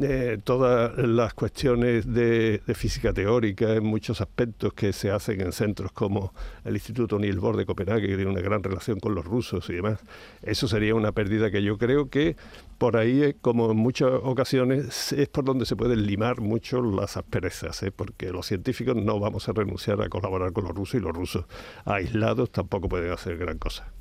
eh, 0.02 0.38
todas 0.44 0.98
las 0.98 1.34
cuestiones 1.34 2.14
de, 2.14 2.62
física 2.76 3.14
teórica 3.14 3.74
en 3.74 3.86
muchos 3.86 4.20
aspectos 4.20 4.74
que 4.74 4.92
se 4.92 5.10
hacen 5.10 5.40
en 5.40 5.54
centros 5.54 5.94
como 5.94 6.34
el 6.66 6.74
Instituto 6.74 7.18
Niels 7.18 7.40
Bohr 7.40 7.56
de 7.56 7.66
Copenhague, 7.66 8.08
que 8.08 8.16
tiene 8.18 8.30
una 8.30 8.42
gran 8.42 8.62
relación 8.62 9.00
con 9.00 9.16
los 9.16 9.24
rusos 9.24 9.70
y 9.70 9.76
demás. 9.76 10.02
Eso 10.42 10.68
sería 10.68 10.96
una 10.96 11.14
pérdida 11.14 11.50
que 11.50 11.64
yo 11.64 11.78
creo 11.78 12.10
que 12.10 12.36
por 12.78 12.98
ahí, 12.98 13.36
como 13.40 13.72
en 13.72 13.78
muchas 13.78 14.12
ocasiones, 14.22 15.14
es 15.14 15.30
por 15.30 15.46
donde 15.46 15.66
se 15.66 15.78
pueden 15.78 16.06
limar 16.06 16.42
mucho 16.42 16.82
las 16.82 17.16
asperezas, 17.16 17.82
porque 17.92 18.32
los 18.32 18.46
científicos 18.46 18.96
no 18.96 19.20
vamos 19.20 19.50
a 19.50 19.54
renunciar 19.54 20.02
a 20.02 20.10
colaborar 20.10 20.54
con 20.54 20.66
los 20.66 20.74
rusos 20.74 20.96
y 20.96 21.04
los 21.04 21.14
rusos 21.14 21.46
aislados 21.86 22.52
tampoco 22.52 22.90
pueden 22.90 23.12
hacer 23.12 23.38
gran 23.38 23.58
cosa. 23.58 23.92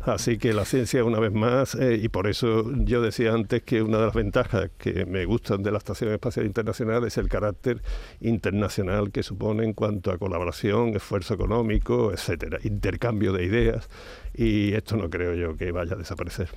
Así 0.00 0.38
que 0.38 0.54
la 0.54 0.64
ciencia, 0.64 1.04
una 1.04 1.20
vez 1.20 1.30
más, 1.30 1.74
eh, 1.74 2.00
y 2.02 2.08
por 2.08 2.26
eso 2.26 2.72
yo 2.74 3.02
decía 3.02 3.34
antes 3.34 3.62
que 3.62 3.82
una 3.82 3.98
de 3.98 4.06
las 4.06 4.14
ventajas 4.14 4.70
que 4.78 5.04
me 5.04 5.26
gustan 5.26 5.62
de 5.62 5.70
la 5.70 5.76
Estación 5.76 6.10
Espacial 6.10 6.46
Internacional 6.46 7.04
es 7.04 7.18
el 7.18 7.28
carácter 7.28 7.82
internacional 8.22 9.10
que 9.12 9.22
supone 9.22 9.62
en 9.62 9.74
cuanto 9.74 10.10
a 10.10 10.16
colaboración, 10.16 10.96
esfuerzo 10.96 11.34
económico, 11.34 12.12
etcétera, 12.12 12.58
intercambio 12.62 13.34
de 13.34 13.44
ideas, 13.44 13.90
y 14.32 14.72
esto 14.72 14.96
no 14.96 15.10
creo 15.10 15.34
yo 15.34 15.56
que 15.58 15.70
vaya 15.70 15.92
a 15.94 15.98
desaparecer. 15.98 16.48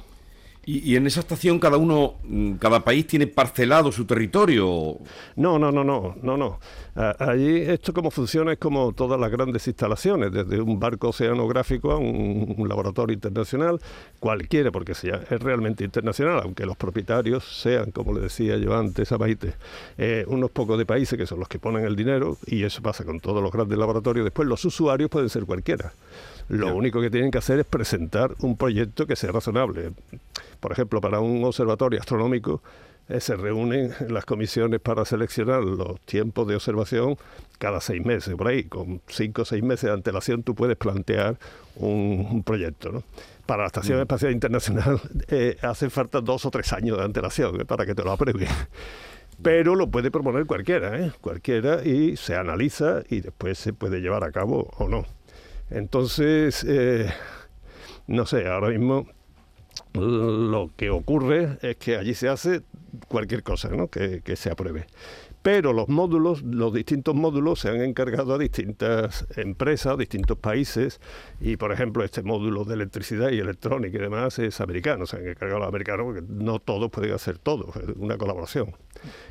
Y, 0.66 0.96
en 0.96 1.08
esa 1.08 1.20
estación 1.20 1.60
cada 1.60 1.76
uno, 1.78 2.16
mm, 2.24 2.54
cada 2.54 2.80
país 2.80 3.06
tiene 3.06 3.28
parcelado 3.28 3.92
su 3.92 4.06
territorio. 4.06 4.98
No, 5.36 5.60
no, 5.60 5.72
no, 5.72 5.84
no, 5.84 6.16
no, 6.22 6.38
no. 6.38 6.60
Allí 6.96 7.58
esto 7.58 7.92
como 7.92 8.12
funciona 8.12 8.54
es 8.54 8.60
como 8.60 8.94
todas 8.94 9.20
las 9.20 9.32
grandes 9.32 9.68
instalaciones, 9.68 10.32
desde 10.32 10.62
un 10.62 10.80
barco 10.80 11.10
oceanográfico 11.10 11.92
a 11.92 11.98
un, 11.98 12.66
laboratorio 12.70 13.14
internacional, 13.14 13.82
cualquiera, 14.20 14.72
porque 14.72 14.94
sea, 14.94 15.22
es 15.30 15.42
realmente 15.42 15.84
internacional, 15.84 16.42
aunque 16.44 16.66
los 16.66 16.78
propietarios 16.78 17.44
sean, 17.44 17.92
como 17.92 18.14
le 18.14 18.22
decía 18.22 18.58
yo 18.58 18.78
antes 18.78 19.12
a 19.12 19.18
Maite, 19.18 19.56
eh, 19.98 20.24
unos 20.28 20.52
pocos 20.52 20.78
de 20.78 20.86
países 20.86 21.18
que 21.18 21.26
son 21.26 21.40
los 21.40 21.48
que 21.50 21.60
ponen 21.60 21.84
el 21.84 21.96
dinero, 21.96 22.38
y 22.46 22.64
eso 22.64 22.82
pasa 22.82 23.04
con 23.04 23.20
todos 23.20 23.42
los 23.42 23.52
grandes 23.52 23.78
laboratorios. 23.78 24.24
Después 24.24 24.48
los 24.48 24.64
usuarios 24.64 25.10
pueden 25.10 25.30
ser 25.30 25.46
cualquiera. 25.46 25.94
Lo 26.50 26.76
único 26.76 27.02
que 27.02 27.10
tienen 27.10 27.32
que 27.32 27.38
hacer 27.38 27.60
es 27.60 27.66
presentar 27.66 28.36
un 28.40 28.58
proyecto 28.58 29.08
que 29.08 29.16
sea 29.16 29.32
razonable. 29.32 29.92
Por 30.60 30.72
ejemplo, 30.72 31.02
para 31.02 31.20
un 31.20 31.44
observatorio 31.44 32.00
astronómico, 32.00 32.62
eh, 33.10 33.20
se 33.20 33.36
reúnen 33.36 33.94
las 34.08 34.26
comisiones 34.26 34.80
para 34.80 35.04
seleccionar 35.04 35.62
los 35.64 36.00
tiempos 36.02 36.48
de 36.48 36.56
observación 36.56 37.18
cada 37.58 37.82
seis 37.82 38.06
meses, 38.06 38.36
por 38.36 38.48
ahí, 38.48 38.64
con 38.64 39.02
cinco 39.08 39.42
o 39.42 39.46
seis 39.46 39.64
meses 39.64 39.88
de 39.88 39.94
antelación 39.94 40.44
tú 40.44 40.56
puedes 40.56 40.78
plantear 40.78 41.38
un, 41.76 42.44
proyecto. 42.44 42.92
¿no? 42.92 43.04
Para 43.46 43.64
la 43.64 43.68
Estación 43.68 44.00
mm. 44.00 44.02
Espacial 44.02 44.32
Internacional 44.32 45.02
eh, 45.28 45.58
hace 45.62 45.90
falta 45.90 46.22
dos 46.22 46.46
o 46.46 46.52
tres 46.52 46.72
años 46.74 46.98
de 46.98 47.04
antelación 47.04 47.62
eh, 47.62 47.66
para 47.66 47.86
que 47.86 47.96
te 47.96 48.04
lo 48.04 48.12
aprueben. 48.12 48.48
Pero 49.42 49.76
lo 49.76 49.90
puede 49.90 50.12
proponer 50.12 50.46
cualquiera, 50.46 50.98
¿eh? 51.00 51.12
cualquiera, 51.20 51.84
y 51.84 52.16
se 52.16 52.36
analiza 52.36 53.02
y 53.10 53.22
después 53.22 53.58
se 53.58 53.74
puede 53.74 54.00
llevar 54.00 54.24
a 54.24 54.32
cabo 54.32 54.70
o 54.78 54.88
no. 54.88 55.06
Entonces, 55.74 56.66
no 58.08 58.26
sé, 58.26 58.48
ahora 58.48 58.70
mismo 58.70 59.08
lo 59.94 60.72
que 60.76 60.90
ocurre 60.90 61.58
es 61.62 61.78
que 61.78 61.98
allí 61.98 62.14
se 62.14 62.30
hace 62.30 62.62
cualquier 63.08 63.44
cosa 63.44 63.70
¿no? 63.70 63.88
que, 63.88 64.22
se 64.36 64.50
apruebe. 64.50 64.88
Pero 65.44 65.74
los 65.74 65.90
módulos, 65.90 66.42
los 66.42 66.74
distintos 66.74 67.14
módulos 67.14 67.60
se 67.60 67.70
han 67.70 67.82
encargado 67.82 68.34
a 68.34 68.38
distintas 68.38 69.28
empresas, 69.36 69.98
distintos 69.98 70.38
países, 70.38 71.02
y 71.42 71.58
por 71.58 71.74
ejemplo 71.74 72.04
este 72.06 72.24
módulo 72.24 72.64
de 72.64 72.76
electricidad 72.76 73.30
y 73.30 73.40
electrónica 73.40 73.98
y 73.98 74.02
demás 74.02 74.40
es 74.40 74.62
americano, 74.62 75.06
se 75.06 75.18
han 75.18 75.28
encargado 75.28 75.60
los 75.60 75.68
americanos 75.68 76.06
porque 76.06 76.22
no 76.28 76.60
todos 76.60 76.90
pueden 76.90 77.12
hacer 77.12 77.40
todo, 77.40 77.74
es 77.76 77.96
una 77.98 78.18
colaboración. 78.18 78.74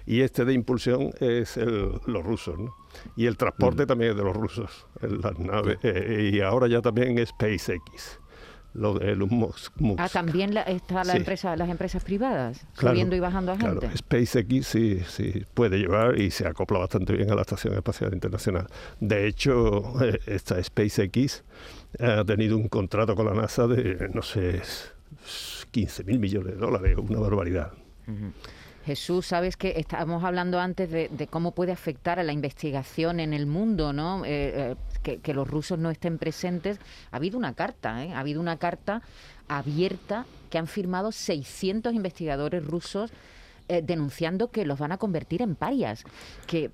Y 0.05 0.21
este 0.21 0.45
de 0.45 0.53
impulsión 0.53 1.13
es 1.19 1.57
los 1.57 2.23
rusos, 2.23 2.59
¿no? 2.59 2.77
Y 3.17 3.25
el 3.25 3.39
transporte 3.39 3.85
mm. 3.85 3.87
también 3.87 4.11
es 4.11 4.17
de 4.19 4.23
los 4.23 4.37
rusos, 4.37 4.87
las 5.01 5.39
naves, 5.39 5.79
eh, 5.83 6.31
y 6.31 6.41
ahora 6.41 6.69
ya 6.69 6.83
también 6.83 7.25
SpaceX 7.27 8.21
lo 8.75 8.95
de 8.95 9.17
los 9.17 9.29
Ah, 9.99 10.09
también 10.09 10.55
la, 10.55 10.63
está 10.63 11.05
la 11.05 11.17
empresa, 11.17 11.57
las 11.57 11.69
empresas 11.69 12.05
privadas, 12.05 12.67
subiendo 12.75 13.17
y 13.17 13.21
bajando 13.21 13.53
a 13.53 13.59
gente. 13.59 13.81
Claro, 13.81 13.97
SpaceX 13.97 14.67
sí, 14.67 15.01
sí 15.07 15.45
puede 15.55 15.79
llevar 15.79 16.19
y 16.19 16.31
se 16.31 16.47
acopla 16.47 16.79
bastante 16.79 17.13
bien 17.13 17.31
a 17.31 17.35
la 17.35 17.43
Estación 17.43 17.75
Espacial 17.75 18.13
Internacional. 18.13 18.67
De 19.01 19.27
hecho, 19.27 19.95
eh, 20.05 20.21
esta 20.27 20.63
SpaceX 20.63 21.45
ha 22.01 22.25
tenido 22.25 22.57
un 22.57 22.69
contrato 22.69 23.15
con 23.15 23.27
la 23.27 23.35
NASA 23.35 23.67
de, 23.67 24.09
no 24.13 24.23
sé, 24.23 24.63
15 25.71 26.05
mil 26.05 26.19
millones 26.19 26.55
de 26.55 26.59
dólares, 26.59 26.97
una 26.99 27.19
barbaridad. 27.19 27.73
Jesús, 28.85 29.27
sabes 29.27 29.57
que 29.57 29.75
estábamos 29.77 30.25
hablando 30.25 30.59
antes 30.59 30.91
de, 30.91 31.29
cómo 31.31 31.53
puede 31.53 31.73
afectar 31.73 32.19
a 32.19 32.23
la 32.23 32.33
investigación 32.33 33.21
en 33.21 33.33
el 33.33 33.47
mundo, 33.47 33.93
¿no? 33.93 34.25
Eh, 34.25 34.77
eh, 35.05 35.19
que, 35.23 35.35
los 35.35 35.49
rusos 35.49 35.79
no 35.79 35.91
estén 35.91 36.19
presentes. 36.19 36.79
Ha 37.11 37.17
habido 37.17 37.39
una 37.39 37.55
carta, 37.55 38.05
¿eh? 38.05 38.13
Ha 38.13 38.21
habido 38.21 38.41
una 38.41 38.57
carta 38.57 39.03
abierta 39.49 40.27
que 40.51 40.59
han 40.59 40.67
firmado 40.67 41.13
600 41.13 41.95
investigadores 41.95 42.65
rusos 42.65 43.13
eh, 43.69 43.83
denunciando 43.83 44.51
que 44.51 44.65
los 44.65 44.79
van 44.79 44.93
a 44.93 44.99
convertir 44.99 45.43
en 45.43 45.55
parias. 45.55 46.05
Que, 46.47 46.71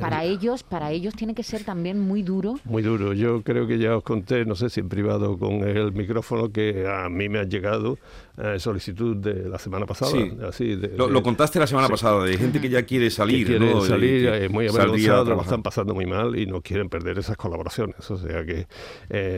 para 0.00 0.24
eh, 0.24 0.30
ellos, 0.30 0.62
para 0.62 0.90
ellos 0.90 1.14
tiene 1.14 1.34
que 1.34 1.42
ser 1.42 1.64
también 1.64 2.00
muy 2.00 2.22
duro. 2.22 2.58
Muy 2.64 2.82
duro. 2.82 3.12
Yo 3.12 3.42
creo 3.42 3.66
que 3.66 3.78
ya 3.78 3.96
os 3.96 4.02
conté, 4.02 4.44
no 4.44 4.54
sé 4.54 4.70
si 4.70 4.80
en 4.80 4.88
privado 4.88 5.38
con 5.38 5.66
el 5.66 5.92
micrófono, 5.92 6.50
que 6.50 6.86
a 6.88 7.08
mí 7.08 7.28
me 7.28 7.38
ha 7.38 7.44
llegado 7.44 7.98
eh, 8.38 8.58
solicitud 8.58 9.16
de 9.16 9.48
la 9.48 9.58
semana 9.58 9.86
pasada. 9.86 10.12
Así 10.48 10.76
lo, 10.96 11.22
contaste 11.22 11.58
la 11.58 11.66
semana 11.66 11.88
pasada, 11.88 12.24
de 12.24 12.36
gente 12.36 12.60
que 12.60 12.68
ya 12.68 12.82
quiere 12.82 13.10
salir. 13.10 13.46
Que 13.46 13.58
quiere 13.58 13.80
salir, 13.82 14.50
muy 14.50 14.68
avergonzados, 14.68 15.28
lo 15.28 15.42
están 15.42 15.62
pasando 15.62 15.94
muy 15.94 16.06
mal 16.06 16.38
y 16.38 16.46
no 16.46 16.62
quieren 16.62 16.88
perder 16.88 17.18
esas 17.18 17.36
colaboraciones. 17.36 18.10
O 18.10 18.16
sea 18.16 18.44
que 18.44 18.66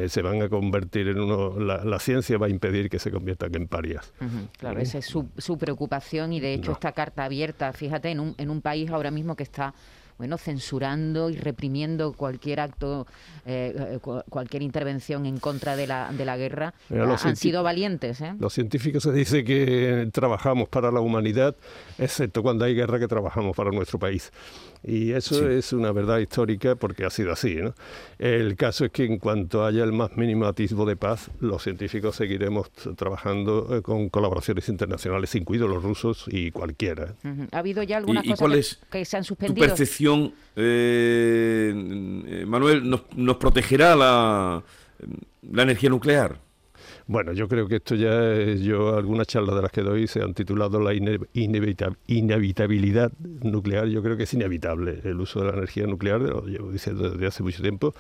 se 0.09 0.23
van 0.23 0.43
a 0.43 0.49
convertir 0.49 1.09
en 1.09 1.21
uno. 1.21 1.59
La, 1.59 1.99
ciencia 1.99 2.39
va 2.39 2.47
a 2.47 2.49
impedir 2.49 2.89
que 2.89 3.01
se 3.01 3.11
conviertan 3.11 3.55
en 3.57 3.67
parias. 3.67 4.13
Claro, 4.59 4.79
esa 4.81 4.99
es 4.99 5.07
su, 5.07 5.29
su 5.37 5.59
preocupación 5.59 6.33
y 6.33 6.41
de 6.41 6.55
hecho 6.55 6.68
esta 6.73 6.93
carta 6.93 7.25
abierta, 7.25 7.73
fíjate, 7.73 8.11
en 8.11 8.21
un, 8.21 8.35
en 8.39 8.51
un 8.51 8.61
país 8.61 8.91
ahora 8.91 9.11
mismo 9.11 9.37
que 9.37 9.43
está 9.43 9.75
bueno, 10.19 10.37
censurando 10.37 11.31
y 11.31 11.37
reprimiendo 11.37 12.13
cualquier 12.13 12.59
acto, 12.59 13.07
eh, 13.47 13.99
eh, 14.05 14.23
cualquier 14.29 14.63
intervención 14.63 15.27
en 15.27 15.39
contra 15.39 15.77
de 15.77 15.87
la, 15.87 16.11
de 16.13 16.25
la 16.25 16.37
guerra, 16.37 16.75
han 16.91 17.37
sido 17.37 17.63
valientes. 17.63 18.21
¿eh? 18.21 18.35
Los 18.41 18.53
científicos 18.53 19.05
se 19.05 19.13
dice 19.13 19.45
que 19.45 20.11
trabajamos 20.13 20.69
para 20.69 20.91
la 20.91 21.01
humanidad, 21.01 21.55
excepto 21.99 22.43
cuando 22.43 22.65
hay 22.65 22.75
guerra 22.75 22.99
que 22.99 23.07
trabajamos 23.07 23.57
para 23.57 23.71
nuestro 23.71 24.01
país. 24.01 24.33
Y 24.85 25.13
eso 25.13 25.49
es 25.49 25.73
una 25.73 25.93
verdad 25.93 26.19
histórica 26.19 26.77
porque 26.77 27.05
ha 27.05 27.11
sido 27.11 27.33
así. 27.33 27.57
¿no? 27.57 27.75
El 28.19 28.57
caso 28.57 28.85
es 28.85 28.93
que 28.93 29.05
en 29.05 29.19
cuanto 29.19 29.65
haya 29.65 29.85
el 29.85 29.93
más 29.93 30.17
mínimo 30.17 30.47
atisbo 30.47 30.87
de 30.87 30.97
paz, 30.97 31.31
los 31.41 31.63
científicos 31.63 32.17
seguiremos 32.17 32.71
trabajando 32.97 33.77
eh, 33.77 33.83
con 33.83 34.09
colaboraciones 34.09 34.69
internacionales, 34.69 35.35
incluidos 35.35 35.69
los 35.69 35.83
rusos 35.83 36.25
y 36.29 36.51
cualquiera. 36.51 37.15
¿Ha 37.53 37.59
habido 37.59 37.83
ya 37.83 37.99
algunas 37.99 38.25
cosas 38.25 38.79
que, 38.91 39.05
se 39.05 39.17
han 39.17 39.25
suspendido? 39.25 39.65
Tu 39.65 39.69
percepción, 39.69 40.33
eh, 40.57 42.45
Manuel, 42.47 42.89
nos, 42.89 43.03
nos 43.17 43.37
protegerá 43.37 43.97
la, 43.97 44.63
la 45.51 45.63
energía 45.63 45.91
nuclear? 45.91 46.48
Bueno, 47.11 47.33
yo 47.33 47.49
creo 47.49 47.67
que 47.69 47.77
esto 47.77 47.95
ya, 47.95 48.35
yo 48.57 48.95
algunas 48.95 49.27
charlas 49.27 49.57
de 49.57 49.63
las 49.63 49.73
que 49.73 49.81
doy 49.81 50.07
se 50.07 50.21
han 50.21 50.35
titulado 50.35 50.79
la 50.79 50.93
inevitabilidad 50.93 53.13
nuclear. 53.43 53.87
Yo 53.87 54.03
creo 54.03 54.19
que 54.19 54.25
es 54.25 54.35
inevitable 54.35 55.01
el 55.05 55.19
uso 55.19 55.41
de 55.41 55.47
la 55.47 55.55
energía 55.55 55.87
nuclear, 55.87 56.21
lo 56.21 56.45
llevo 56.45 56.71
diciendo 56.71 57.09
desde 57.09 57.27
hace 57.27 57.43
mucho 57.43 57.63
tiempo. 57.63 57.95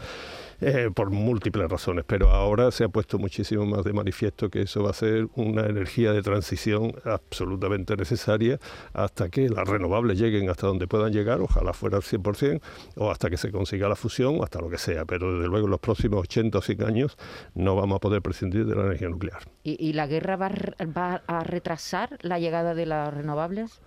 Eh, 0.61 0.91
por 0.93 1.11
múltiples 1.11 1.69
razones, 1.69 2.05
pero 2.05 2.31
ahora 2.31 2.73
se 2.73 2.83
ha 2.83 2.88
puesto 2.88 3.17
muchísimo 3.17 3.65
más 3.65 3.85
de 3.85 3.93
manifiesto 3.93 4.50
que 4.50 4.62
eso 4.62 4.83
va 4.83 4.91
a 4.91 4.93
ser 4.93 5.29
una 5.37 5.67
energía 5.67 6.12
de 6.12 6.21
transición 6.21 6.95
absolutamente 7.05 7.97
necesaria 7.97 8.59
hasta 8.93 9.29
que 9.29 9.49
las 9.49 9.69
renovables 9.69 10.19
lleguen 10.19 10.50
hasta 10.50 10.67
donde 10.67 10.88
puedan 10.88 11.12
llegar, 11.12 11.41
ojalá 11.41 11.73
fuera 11.73 11.99
al 11.99 12.03
100%, 12.03 12.61
o 12.97 13.12
hasta 13.12 13.31
que 13.31 13.37
se 13.37 13.53
consiga 13.53 13.88
la 13.88 13.95
fusión, 13.95 14.41
o 14.41 14.43
hasta 14.43 14.61
lo 14.61 14.69
que 14.69 14.79
sea, 14.79 15.05
pero 15.05 15.33
desde 15.35 15.49
luego 15.49 15.67
en 15.67 15.71
los 15.71 15.81
próximos 15.81 16.23
80 16.23 16.59
o 16.59 16.61
100 16.61 16.83
años 16.83 17.17
no 17.55 17.77
vamos 17.77 17.95
a 17.95 18.00
poder 18.00 18.21
prescindir 18.21 18.67
de 18.67 18.75
la 18.75 18.83
energía 18.83 19.09
nuclear. 19.09 19.43
¿Y, 19.62 19.93
la 19.93 20.09
guerra 20.09 20.37
va 20.37 21.23
a 21.27 21.45
retrasar 21.45 22.19
la 22.23 22.41
llegada 22.41 22.75
de 22.75 22.87
las 22.87 23.15
renovables? 23.15 23.81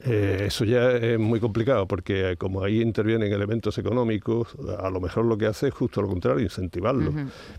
Eh, 0.00 0.44
eso 0.46 0.64
ya 0.64 0.90
es 0.92 1.18
muy 1.18 1.40
complicado 1.40 1.86
porque 1.88 2.36
como 2.36 2.62
ahí 2.62 2.82
intervienen 2.82 3.32
elementos 3.32 3.78
económicos, 3.78 4.48
a 4.78 4.90
lo 4.90 5.00
mejor 5.00 5.24
lo 5.24 5.38
que 5.38 5.46
hace 5.46 5.68
es 5.68 5.74
justo 5.74 6.02
lo 6.02 6.08
contrario, 6.08 6.42
incentivarlo. 6.42 7.12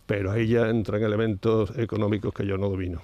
Pero 0.06 0.32
ahí 0.32 0.48
ya 0.48 0.70
entran 0.70 1.02
elementos 1.04 1.78
económicos 1.78 2.34
que 2.34 2.46
yo 2.46 2.58
no 2.58 2.70
domino. 2.70 3.02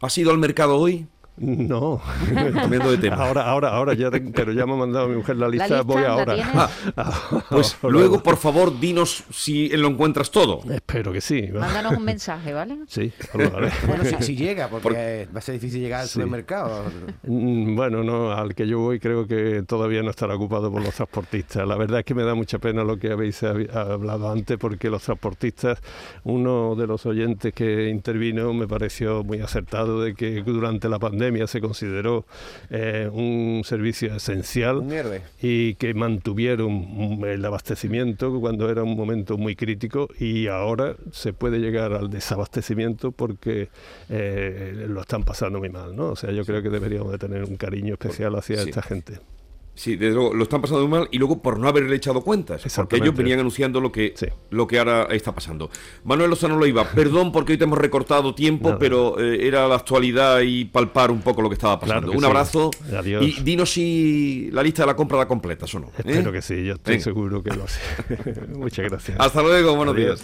¿Ha 0.00 0.10
sido 0.10 0.30
al 0.30 0.38
mercado 0.38 0.76
hoy? 0.76 1.06
No, 1.40 2.02
cambiando 2.54 2.90
de 2.90 2.98
tema. 2.98 3.16
Ahora, 3.16 3.46
ahora, 3.48 3.70
ahora, 3.70 3.94
ya 3.94 4.10
pero 4.10 4.52
ya 4.52 4.66
me 4.66 4.74
ha 4.74 4.76
mandado 4.76 5.08
mi 5.08 5.16
mujer 5.16 5.36
la 5.36 5.48
lista, 5.48 5.82
voy 5.82 6.04
ahora. 6.04 6.36
Ah, 6.96 7.44
pues 7.48 7.76
luego, 7.82 8.22
por 8.22 8.36
favor, 8.36 8.78
dinos 8.78 9.24
si 9.30 9.68
lo 9.68 9.88
encuentras 9.88 10.30
todo. 10.30 10.60
Espero 10.70 11.12
que 11.12 11.20
sí. 11.20 11.48
Mándanos 11.52 11.96
un 11.96 12.04
mensaje, 12.04 12.52
¿vale? 12.52 12.78
Sí, 12.88 13.12
vale. 13.32 13.70
bueno, 13.86 14.04
si, 14.20 14.36
llega, 14.36 14.68
porque 14.68 15.28
va 15.34 15.38
a 15.38 15.40
ser 15.40 15.54
difícil 15.54 15.80
llegar 15.80 16.02
al 16.02 16.08
supermercado. 16.08 16.84
Mm, 17.22 17.74
bueno, 17.74 18.02
no, 18.02 18.32
al 18.32 18.54
que 18.54 18.66
yo 18.66 18.80
voy 18.80 18.98
creo 18.98 19.26
que 19.26 19.62
todavía 19.66 20.02
no 20.02 20.10
estará 20.10 20.34
ocupado 20.34 20.70
por 20.70 20.82
los 20.82 20.94
transportistas. 20.94 21.66
La 21.66 21.76
verdad 21.76 22.00
es 22.00 22.04
que 22.04 22.14
me 22.14 22.24
da 22.24 22.34
mucha 22.34 22.58
pena 22.58 22.84
lo 22.84 22.98
que 22.98 23.12
habéis 23.12 23.42
hablado 23.42 24.30
antes, 24.30 24.58
porque 24.58 24.90
los 24.90 25.02
transportistas, 25.02 25.78
uno 26.24 26.74
de 26.74 26.86
los 26.86 27.06
oyentes 27.06 27.54
que 27.54 27.88
intervino 27.88 28.52
me 28.52 28.66
pareció 28.66 29.24
muy 29.24 29.40
acertado 29.40 30.02
de 30.02 30.14
que 30.14 30.42
durante 30.42 30.88
la 30.88 30.98
pandemia 30.98 31.29
se 31.46 31.60
consideró 31.60 32.26
eh, 32.70 33.08
un 33.12 33.62
servicio 33.64 34.14
esencial 34.14 34.82
y 35.40 35.74
que 35.74 35.94
mantuvieron 35.94 37.24
el 37.24 37.44
abastecimiento 37.44 38.38
cuando 38.40 38.70
era 38.70 38.82
un 38.82 38.96
momento 38.96 39.38
muy 39.38 39.56
crítico 39.56 40.08
y 40.18 40.48
ahora 40.48 40.96
se 41.12 41.32
puede 41.32 41.58
llegar 41.58 41.92
al 41.92 42.10
desabastecimiento 42.10 43.12
porque 43.12 43.68
eh, 44.08 44.86
lo 44.88 45.00
están 45.00 45.24
pasando 45.24 45.58
muy 45.58 45.68
mal, 45.68 45.94
¿no? 45.94 46.10
O 46.10 46.16
sea, 46.16 46.30
yo 46.32 46.44
creo 46.44 46.62
que 46.62 46.70
deberíamos 46.70 47.12
de 47.12 47.18
tener 47.18 47.44
un 47.44 47.56
cariño 47.56 47.94
especial 47.94 48.34
hacia 48.36 48.62
esta 48.62 48.82
gente. 48.82 49.20
Sí, 49.74 49.96
lo 49.96 50.42
están 50.42 50.60
pasando 50.60 50.86
muy 50.86 50.98
mal 50.98 51.08
y 51.10 51.18
luego 51.18 51.40
por 51.40 51.58
no 51.58 51.68
haberle 51.68 51.96
echado 51.96 52.20
cuentas, 52.20 52.62
porque 52.76 52.96
ellos 52.96 53.14
venían 53.14 53.40
anunciando 53.40 53.80
lo 53.80 53.90
que, 53.90 54.14
lo 54.50 54.66
que 54.66 54.78
ahora 54.78 55.04
está 55.10 55.34
pasando. 55.34 55.70
Manuel 56.04 56.30
Lozano 56.30 56.56
lo 56.56 56.66
iba, 56.66 56.84
perdón 56.84 57.32
porque 57.32 57.52
hoy 57.52 57.58
te 57.58 57.64
hemos 57.64 57.78
recortado 57.78 58.34
tiempo, 58.34 58.76
pero 58.78 59.18
eh, 59.18 59.46
era 59.46 59.66
la 59.68 59.76
actualidad 59.76 60.40
y 60.40 60.66
palpar 60.66 61.10
un 61.10 61.22
poco 61.22 61.40
lo 61.42 61.48
que 61.48 61.54
estaba 61.54 61.80
pasando. 61.80 62.12
un 62.12 62.24
abrazo 62.24 62.70
y 63.20 63.40
dinos 63.42 63.70
si 63.70 64.50
la 64.52 64.62
lista 64.62 64.82
de 64.82 64.88
la 64.88 64.96
compra 64.96 65.18
la 65.18 65.28
completas 65.28 65.74
o 65.74 65.80
no. 65.80 65.90
Espero 65.96 66.30
¿eh? 66.30 66.32
que 66.32 66.42
sí, 66.42 66.64
yo 66.64 66.74
estoy 66.74 67.00
seguro 67.00 67.42
que 67.42 67.50
lo 67.50 67.66
sé. 67.66 67.80
Muchas 68.54 68.88
gracias. 68.90 69.18
Hasta 69.18 69.42
luego, 69.42 69.74
buenos 69.76 69.96
días. 69.96 70.22